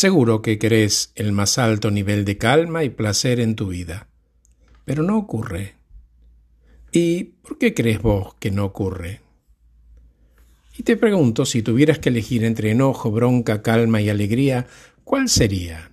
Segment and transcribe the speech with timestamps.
[0.00, 4.08] Seguro que querés el más alto nivel de calma y placer en tu vida,
[4.86, 5.74] pero no ocurre.
[6.90, 9.20] ¿Y por qué crees vos que no ocurre?
[10.78, 14.66] Y te pregunto, si tuvieras que elegir entre enojo, bronca, calma y alegría,
[15.04, 15.90] ¿cuál sería?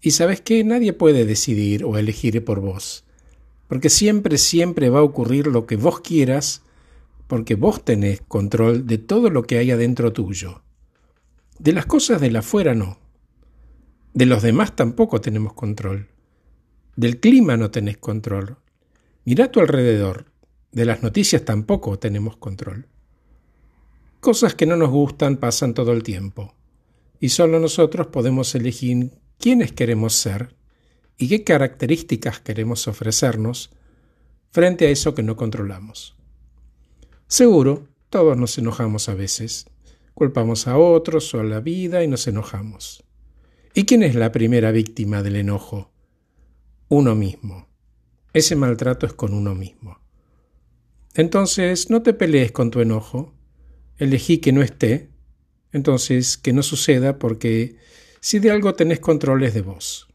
[0.00, 3.04] Y sabes que nadie puede decidir o elegir por vos,
[3.68, 6.62] porque siempre, siempre va a ocurrir lo que vos quieras,
[7.28, 10.62] porque vos tenés control de todo lo que hay adentro tuyo.
[11.58, 12.98] De las cosas de la afuera no.
[14.14, 16.08] De los demás tampoco tenemos control.
[16.94, 18.58] Del clima no tenés control.
[19.24, 20.26] Mirá a tu alrededor.
[20.70, 22.86] De las noticias tampoco tenemos control.
[24.20, 26.54] Cosas que no nos gustan pasan todo el tiempo.
[27.18, 30.54] Y solo nosotros podemos elegir quiénes queremos ser
[31.16, 33.70] y qué características queremos ofrecernos
[34.50, 36.16] frente a eso que no controlamos.
[37.26, 39.66] Seguro, todos nos enojamos a veces,
[40.18, 43.04] culpamos a otros o a la vida y nos enojamos.
[43.72, 45.92] ¿Y quién es la primera víctima del enojo?
[46.88, 47.68] Uno mismo.
[48.32, 50.00] Ese maltrato es con uno mismo.
[51.14, 53.32] Entonces, no te pelees con tu enojo,
[53.96, 55.08] elegí que no esté,
[55.70, 57.76] entonces que no suceda porque
[58.20, 60.08] si de algo tenés control es de vos.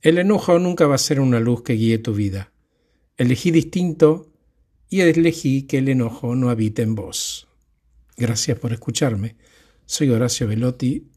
[0.00, 2.52] El enojo nunca va a ser una luz que guíe tu vida.
[3.16, 4.30] Elegí distinto
[4.88, 7.48] y elegí que el enojo no habite en vos.
[8.16, 9.36] Gracias por escucharme.
[9.86, 11.08] Soy Horacio Velotti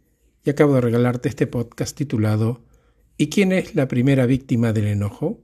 [0.44, 2.66] y acabo de regalarte este podcast titulado
[3.18, 5.42] ¿Y quién es la primera víctima del enojo?